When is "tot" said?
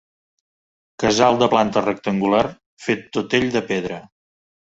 3.19-3.37